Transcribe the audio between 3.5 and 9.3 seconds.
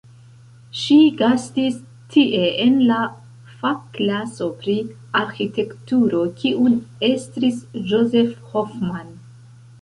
fakklaso pri arĥitekturo kiun estris Josef Hoffmann.